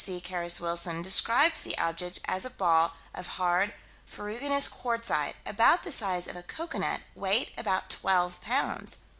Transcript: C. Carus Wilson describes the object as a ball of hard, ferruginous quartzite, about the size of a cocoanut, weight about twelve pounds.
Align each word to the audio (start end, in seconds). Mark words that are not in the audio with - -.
C. 0.03 0.19
Carus 0.19 0.59
Wilson 0.59 1.03
describes 1.03 1.61
the 1.61 1.77
object 1.77 2.21
as 2.25 2.43
a 2.43 2.49
ball 2.49 2.95
of 3.13 3.27
hard, 3.37 3.75
ferruginous 4.07 4.67
quartzite, 4.67 5.35
about 5.45 5.83
the 5.83 5.91
size 5.91 6.25
of 6.27 6.35
a 6.35 6.41
cocoanut, 6.41 7.01
weight 7.13 7.51
about 7.55 7.91
twelve 7.91 8.41
pounds. 8.41 8.97